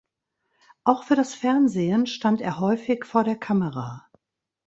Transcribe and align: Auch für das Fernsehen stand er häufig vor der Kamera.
Auch 0.83 1.03
für 1.03 1.13
das 1.15 1.35
Fernsehen 1.35 2.07
stand 2.07 2.41
er 2.41 2.59
häufig 2.59 3.05
vor 3.05 3.23
der 3.23 3.35
Kamera. 3.35 4.07